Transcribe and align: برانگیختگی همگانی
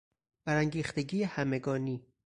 برانگیختگی 0.45 1.23
همگانی 1.23 2.05